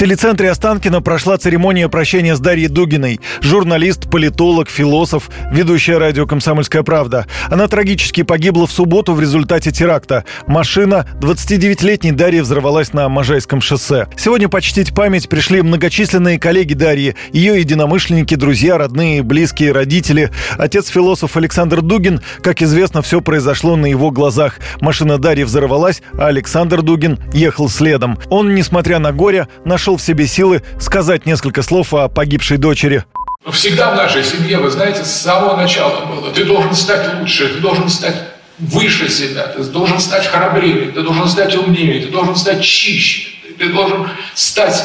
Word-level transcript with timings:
телецентре 0.00 0.50
Останкино 0.50 1.02
прошла 1.02 1.36
церемония 1.36 1.90
прощения 1.90 2.34
с 2.34 2.40
Дарьей 2.40 2.68
Дугиной. 2.68 3.20
Журналист, 3.42 4.08
политолог, 4.10 4.70
философ, 4.70 5.28
ведущая 5.52 5.98
радио 5.98 6.26
«Комсомольская 6.26 6.82
правда». 6.82 7.26
Она 7.50 7.68
трагически 7.68 8.22
погибла 8.22 8.66
в 8.66 8.72
субботу 8.72 9.12
в 9.12 9.20
результате 9.20 9.72
теракта. 9.72 10.24
Машина 10.46 11.06
29-летней 11.20 12.12
Дарьи 12.12 12.40
взорвалась 12.40 12.94
на 12.94 13.10
Можайском 13.10 13.60
шоссе. 13.60 14.08
Сегодня 14.16 14.48
почтить 14.48 14.94
память 14.94 15.28
пришли 15.28 15.60
многочисленные 15.60 16.38
коллеги 16.38 16.72
Дарьи, 16.72 17.14
ее 17.34 17.60
единомышленники, 17.60 18.36
друзья, 18.36 18.78
родные, 18.78 19.22
близкие, 19.22 19.72
родители. 19.72 20.30
Отец-философ 20.56 21.36
Александр 21.36 21.82
Дугин, 21.82 22.22
как 22.40 22.62
известно, 22.62 23.02
все 23.02 23.20
произошло 23.20 23.76
на 23.76 23.84
его 23.84 24.10
глазах. 24.10 24.60
Машина 24.80 25.18
Дарьи 25.18 25.44
взорвалась, 25.44 26.00
а 26.14 26.28
Александр 26.28 26.80
Дугин 26.80 27.18
ехал 27.34 27.68
следом. 27.68 28.18
Он, 28.30 28.54
несмотря 28.54 28.98
на 28.98 29.12
горе, 29.12 29.46
нашел 29.66 29.89
нашел 29.90 29.96
в 29.96 30.02
себе 30.02 30.26
силы 30.28 30.62
сказать 30.78 31.26
несколько 31.26 31.62
слов 31.62 31.92
о 31.94 32.08
погибшей 32.08 32.58
дочери. 32.58 33.04
Всегда 33.50 33.90
в 33.90 33.96
нашей 33.96 34.22
семье, 34.22 34.58
вы 34.58 34.70
знаете, 34.70 35.04
с 35.04 35.10
самого 35.10 35.56
начала 35.56 36.04
было. 36.04 36.30
Ты 36.30 36.44
должен 36.44 36.74
стать 36.74 37.14
лучше, 37.14 37.48
ты 37.48 37.58
должен 37.60 37.88
стать 37.88 38.14
выше 38.58 39.08
себя, 39.08 39.48
ты 39.48 39.64
должен 39.64 39.98
стать 39.98 40.26
храбрее, 40.26 40.92
ты 40.92 41.02
должен 41.02 41.26
стать 41.28 41.56
умнее, 41.56 42.02
ты 42.02 42.08
должен 42.12 42.36
стать 42.36 42.62
чище, 42.62 43.30
ты 43.58 43.70
должен 43.70 44.08
стать 44.34 44.80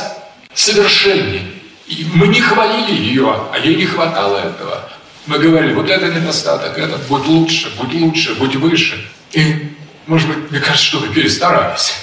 совершеннее. 0.55 1.43
И 1.85 2.07
мы 2.15 2.27
не 2.27 2.41
хвалили 2.41 2.95
ее, 2.95 3.35
а 3.53 3.59
ей 3.59 3.75
не 3.75 3.85
хватало 3.85 4.39
этого. 4.39 4.89
Мы 5.27 5.37
говорили, 5.37 5.73
вот 5.73 5.89
это 5.89 6.07
недостаток, 6.07 6.79
этот, 6.79 7.05
будь 7.07 7.27
лучше, 7.27 7.71
будь 7.77 7.93
лучше, 7.93 8.33
будь 8.35 8.55
выше. 8.55 8.95
И, 9.33 9.71
может 10.07 10.27
быть, 10.27 10.49
мне 10.49 10.59
кажется, 10.59 10.85
что 10.85 10.99
мы 10.99 11.13
перестарались. 11.13 11.93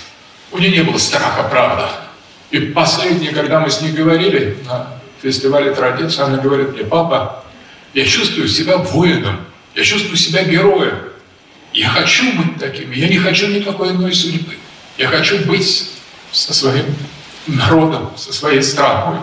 У 0.53 0.59
нее 0.59 0.71
не 0.71 0.83
было 0.83 0.99
страха, 0.99 1.43
правда. 1.51 2.02
И 2.53 2.61
последнее, 2.61 3.33
когда 3.33 3.61
мы 3.61 3.71
с 3.71 3.81
ней 3.81 3.93
говорили 3.93 4.59
на 4.67 4.87
фестивале 5.23 5.75
традиции, 5.75 6.23
она 6.23 6.37
говорит 6.37 6.75
мне, 6.75 6.85
папа, 6.85 7.43
я 7.95 8.05
чувствую 8.05 8.47
себя 8.47 8.77
воином, 8.77 9.41
я 9.75 9.83
чувствую 9.83 10.19
себя 10.19 10.45
героем. 10.45 10.99
Я 11.73 11.89
хочу 11.89 12.31
быть 12.35 12.59
таким, 12.61 12.93
я 12.93 13.09
не 13.09 13.17
хочу 13.17 13.47
никакой 13.49 13.93
иной 13.93 14.15
судьбы. 14.15 14.55
Я 14.99 15.09
хочу 15.09 15.39
быть 15.47 15.89
со 16.31 16.53
своим 16.53 16.85
народом, 17.47 18.13
со 18.17 18.35
своей 18.35 18.63
страной. 18.63 19.19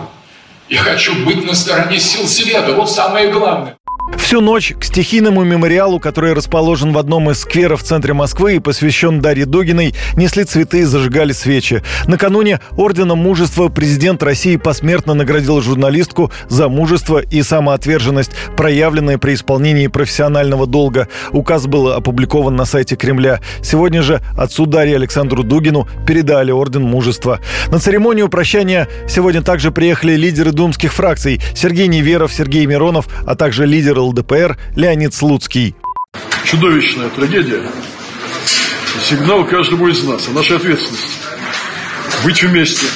Я 0.68 0.80
хочу 0.80 1.14
быть 1.24 1.44
на 1.44 1.54
стороне 1.54 2.00
сил 2.00 2.26
света. 2.26 2.72
Вот 2.72 2.90
самое 2.90 3.30
главное. 3.30 3.76
Всю 4.16 4.40
ночь 4.40 4.74
к 4.78 4.84
стихийному 4.84 5.42
мемориалу, 5.44 5.98
который 5.98 6.34
расположен 6.34 6.92
в 6.92 6.98
одном 6.98 7.30
из 7.30 7.40
скверов 7.40 7.82
в 7.82 7.84
центре 7.84 8.12
Москвы 8.12 8.56
и 8.56 8.58
посвящен 8.60 9.20
Дарье 9.20 9.44
Дугиной, 9.44 9.94
несли 10.16 10.44
цветы 10.44 10.80
и 10.80 10.84
зажигали 10.84 11.32
свечи. 11.32 11.82
Накануне 12.06 12.60
Орденом 12.76 13.18
Мужества 13.18 13.68
президент 13.68 14.22
России 14.22 14.56
посмертно 14.56 15.14
наградил 15.14 15.60
журналистку 15.60 16.30
за 16.48 16.68
мужество 16.68 17.18
и 17.18 17.42
самоотверженность, 17.42 18.32
проявленные 18.56 19.18
при 19.18 19.34
исполнении 19.34 19.88
профессионального 19.88 20.66
долга. 20.66 21.08
Указ 21.32 21.66
был 21.66 21.88
опубликован 21.88 22.54
на 22.54 22.64
сайте 22.64 22.96
Кремля. 22.96 23.40
Сегодня 23.62 24.02
же 24.02 24.20
отцу 24.36 24.66
Дарьи 24.66 24.94
Александру 24.94 25.42
Дугину 25.42 25.88
передали 26.06 26.52
Орден 26.52 26.82
Мужества. 26.82 27.40
На 27.68 27.78
церемонию 27.78 28.28
прощания 28.28 28.88
сегодня 29.08 29.42
также 29.42 29.72
приехали 29.72 30.14
лидеры 30.14 30.52
думских 30.52 30.92
фракций 30.92 31.40
Сергей 31.54 31.88
Неверов, 31.88 32.32
Сергей 32.32 32.66
Миронов, 32.66 33.08
а 33.26 33.34
также 33.34 33.66
лидер 33.66 33.99
ЛДПР 34.00 34.58
Леонид 34.76 35.14
Слуцкий. 35.14 35.74
Чудовищная 36.44 37.08
трагедия. 37.10 37.62
Сигнал 39.02 39.46
каждому 39.46 39.88
из 39.88 40.02
нас 40.02 40.28
о 40.28 40.32
нашей 40.32 40.56
ответственности. 40.56 41.18
Быть 42.24 42.42
вместе. 42.42 42.86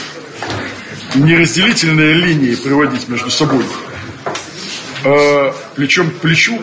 неразделительные 1.14 2.14
линии 2.14 2.54
приводить 2.56 3.08
между 3.08 3.30
собой. 3.30 3.64
А 5.04 5.54
плечом 5.76 6.10
к 6.10 6.14
плечу 6.14 6.60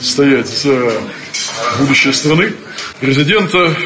стоять 0.00 0.48
за 0.48 0.92
будущее 1.78 2.12
страны, 2.12 2.52
президента 3.00 3.76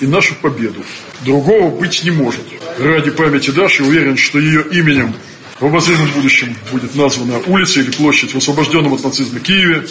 и 0.00 0.06
нашу 0.06 0.34
победу. 0.36 0.84
Другого 1.22 1.70
быть 1.70 2.04
не 2.04 2.10
может. 2.10 2.42
Ради 2.78 3.10
памяти 3.10 3.50
Даши 3.50 3.82
уверен, 3.82 4.16
что 4.16 4.38
ее 4.38 4.64
именем 4.70 5.14
в 5.58 5.66
обозримом 5.66 6.10
будущем 6.12 6.56
будет 6.72 6.94
названа 6.94 7.38
улица 7.46 7.80
или 7.80 7.90
площадь 7.90 8.34
в 8.34 8.38
освобожденном 8.38 8.92
от 8.92 9.04
нацизма 9.04 9.40
Киеве. 9.40 9.86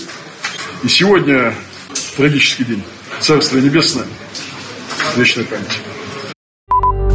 И 0.83 0.87
сегодня 0.87 1.53
трагический 2.17 2.65
день. 2.65 2.83
Царство 3.21 3.57
Небесное. 3.57 4.05
Вечная 5.15 5.45
память. 5.45 5.79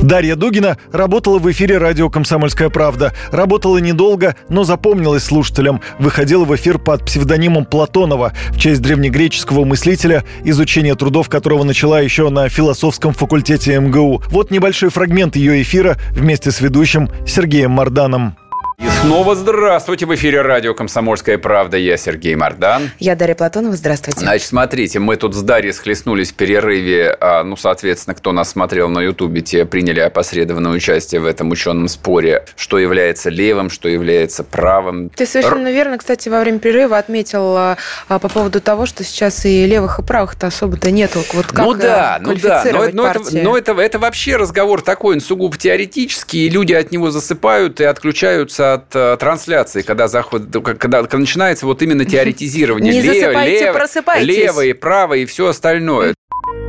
Дарья 0.02 0.36
Дугина 0.36 0.78
работала 0.92 1.38
в 1.38 1.50
эфире 1.50 1.78
радио 1.78 2.08
«Комсомольская 2.08 2.70
правда». 2.70 3.12
Работала 3.32 3.78
недолго, 3.78 4.36
но 4.48 4.62
запомнилась 4.62 5.24
слушателям. 5.24 5.80
Выходила 5.98 6.44
в 6.44 6.54
эфир 6.54 6.78
под 6.78 7.04
псевдонимом 7.04 7.64
Платонова 7.64 8.32
в 8.50 8.58
честь 8.58 8.80
древнегреческого 8.80 9.64
мыслителя, 9.64 10.24
изучение 10.44 10.94
трудов 10.94 11.28
которого 11.28 11.64
начала 11.64 12.00
еще 12.00 12.28
на 12.30 12.48
философском 12.48 13.12
факультете 13.12 13.78
МГУ. 13.78 14.22
Вот 14.28 14.50
небольшой 14.52 14.90
фрагмент 14.90 15.34
ее 15.34 15.60
эфира 15.62 15.98
вместе 16.12 16.52
с 16.52 16.60
ведущим 16.60 17.10
Сергеем 17.26 17.72
Марданом. 17.72 18.36
И 18.78 18.88
снова 19.02 19.34
здравствуйте. 19.34 20.06
В 20.06 20.14
эфире 20.14 20.40
радио 20.40 20.72
«Комсомольская 20.72 21.36
правда». 21.36 21.76
Я 21.76 21.96
Сергей 21.96 22.36
Мардан. 22.36 22.90
Я 23.00 23.16
Дарья 23.16 23.34
Платонова. 23.34 23.74
Здравствуйте. 23.74 24.20
Значит, 24.20 24.46
смотрите, 24.46 25.00
мы 25.00 25.16
тут 25.16 25.34
с 25.34 25.42
Дарьей 25.42 25.72
схлестнулись 25.72 26.30
в 26.30 26.34
перерыве. 26.34 27.16
А, 27.20 27.42
ну, 27.42 27.56
соответственно, 27.56 28.14
кто 28.14 28.30
нас 28.30 28.50
смотрел 28.50 28.88
на 28.88 29.00
Ютубе, 29.00 29.40
те 29.40 29.64
приняли 29.64 29.98
опосредованное 29.98 30.70
участие 30.70 31.20
в 31.20 31.26
этом 31.26 31.50
ученом 31.50 31.88
споре, 31.88 32.44
что 32.54 32.78
является 32.78 33.30
левым, 33.30 33.68
что 33.68 33.88
является 33.88 34.44
правым. 34.44 35.10
Ты 35.10 35.26
совершенно 35.26 35.72
верно, 35.72 35.98
кстати, 35.98 36.28
во 36.28 36.38
время 36.38 36.60
перерыва 36.60 36.98
отметил 36.98 37.56
а, 37.56 37.78
а, 38.06 38.20
по 38.20 38.28
поводу 38.28 38.60
того, 38.60 38.86
что 38.86 39.02
сейчас 39.02 39.44
и 39.44 39.66
левых, 39.66 39.98
и 39.98 40.02
правых-то 40.02 40.46
особо-то 40.46 40.92
нету. 40.92 41.24
Вот 41.32 41.46
как 41.46 41.64
ну 41.64 41.74
да, 41.74 42.18
ну 42.20 42.36
да. 42.36 42.62
Но, 42.64 42.88
но, 42.92 43.08
это, 43.08 43.38
но 43.42 43.58
это, 43.58 43.72
это 43.72 43.98
вообще 43.98 44.36
разговор 44.36 44.82
такой, 44.82 45.16
он 45.16 45.20
сугубо 45.20 45.56
теоретический, 45.56 46.46
и 46.46 46.48
люди 46.48 46.74
от 46.74 46.92
него 46.92 47.10
засыпают 47.10 47.80
и 47.80 47.84
отключаются 47.84 48.67
от 48.74 48.94
э, 48.94 49.16
трансляции, 49.18 49.82
когда, 49.82 50.08
заход, 50.08 50.50
когда, 50.50 51.02
когда 51.02 51.18
начинается 51.18 51.66
вот 51.66 51.82
именно 51.82 52.04
теоретизирование. 52.04 52.92
Не 52.92 53.02
засыпайте, 53.02 53.64
лев, 53.64 53.74
просыпайтесь. 53.74 54.26
Левое, 54.26 54.74
правое 54.74 55.18
и 55.18 55.24
все 55.26 55.48
остальное. 55.48 56.14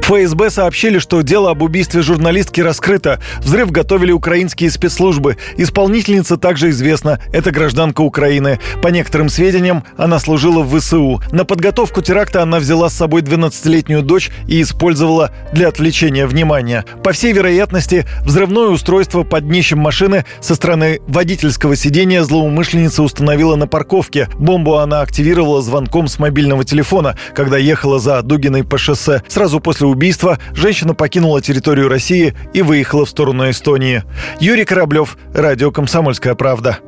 ФСБ 0.09 0.49
сообщили, 0.49 0.97
что 0.97 1.21
дело 1.21 1.51
об 1.51 1.61
убийстве 1.61 2.01
журналистки 2.01 2.61
раскрыто. 2.61 3.19
Взрыв 3.41 3.69
готовили 3.69 4.11
украинские 4.11 4.71
спецслужбы. 4.71 5.37
Исполнительница 5.55 6.37
также 6.37 6.71
известна. 6.71 7.19
Это 7.31 7.51
гражданка 7.51 8.01
Украины. 8.01 8.59
По 8.81 8.87
некоторым 8.87 9.29
сведениям, 9.29 9.83
она 9.97 10.17
служила 10.17 10.63
в 10.63 10.79
ВСУ. 10.79 11.21
На 11.31 11.45
подготовку 11.45 12.01
теракта 12.01 12.41
она 12.41 12.57
взяла 12.57 12.89
с 12.89 12.95
собой 12.95 13.21
12-летнюю 13.21 14.01
дочь 14.01 14.31
и 14.47 14.63
использовала 14.63 15.29
для 15.53 15.67
отвлечения 15.67 16.25
внимания. 16.25 16.85
По 17.03 17.11
всей 17.11 17.31
вероятности, 17.31 18.07
взрывное 18.25 18.69
устройство 18.69 19.21
под 19.21 19.47
днищем 19.47 19.77
машины 19.77 20.25
со 20.41 20.55
стороны 20.55 21.01
водительского 21.05 21.75
сидения 21.75 22.23
злоумышленница 22.23 23.03
установила 23.03 23.55
на 23.55 23.67
парковке. 23.67 24.27
Бомбу 24.39 24.77
она 24.77 25.01
активировала 25.01 25.61
звонком 25.61 26.07
с 26.07 26.17
мобильного 26.17 26.65
телефона, 26.65 27.15
когда 27.35 27.59
ехала 27.59 27.99
за 27.99 28.23
Дугиной 28.23 28.63
по 28.63 28.79
шоссе. 28.79 29.21
Сразу 29.27 29.59
после 29.59 29.85
убийства 29.85 29.98
убийства 29.99 30.39
женщина 30.53 30.93
покинула 30.93 31.41
территорию 31.41 31.89
России 31.89 32.33
и 32.53 32.61
выехала 32.61 33.05
в 33.05 33.09
сторону 33.09 33.49
Эстонии. 33.49 34.03
Юрий 34.39 34.63
Кораблев, 34.63 35.17
Радио 35.33 35.71
«Комсомольская 35.71 36.35
правда». 36.35 36.79